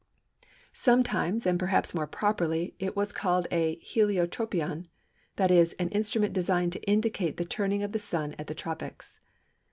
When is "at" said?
8.39-8.47